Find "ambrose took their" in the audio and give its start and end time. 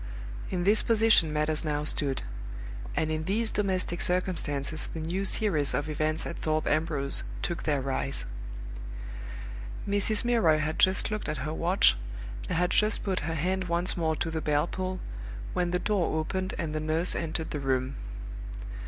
6.65-7.81